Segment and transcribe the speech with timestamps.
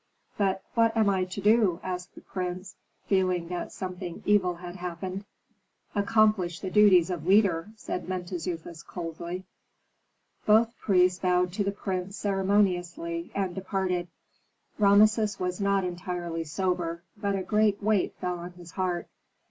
[0.35, 5.25] "But what am I to do?" asked the prince, feeling that something evil had happened.
[5.93, 9.43] "Accomplish the duties of leader," said Mentezufis, coldly.
[10.47, 14.07] Both priests bowed to the prince ceremoniously, and departed.
[14.79, 19.07] Rameses was not entirely sober, but a great weight fell on his heart.